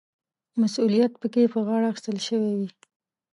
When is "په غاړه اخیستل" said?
1.53-2.17